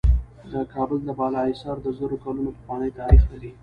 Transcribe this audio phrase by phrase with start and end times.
[0.51, 3.51] د کابل د بالا حصار د زرو کلونو پخوانی تاریخ لري